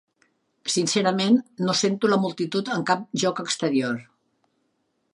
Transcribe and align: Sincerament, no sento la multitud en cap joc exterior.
Sincerament, 0.75 1.37
no 1.67 1.77
sento 1.83 2.11
la 2.13 2.19
multitud 2.25 2.75
en 2.79 2.89
cap 2.91 3.07
joc 3.25 3.45
exterior. 3.47 4.05